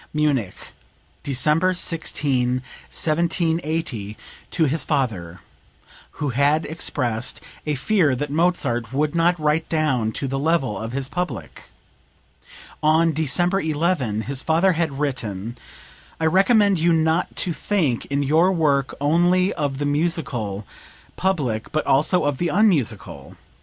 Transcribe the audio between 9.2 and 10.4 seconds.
write down to the